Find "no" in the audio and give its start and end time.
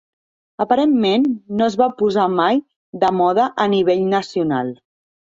1.59-1.67